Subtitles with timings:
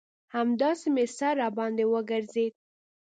[0.35, 2.53] همداسې مې سر راباندې وگرځېد.